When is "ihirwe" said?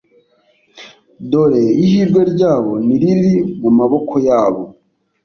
1.83-2.21